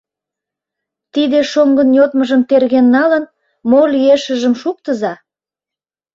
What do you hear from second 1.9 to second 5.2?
йодмыжым терген налын, мо лиешыжым шуктыза».